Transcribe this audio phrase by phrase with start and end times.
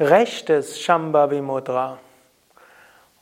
[0.00, 1.98] Rechtes Shambhavi Mudra.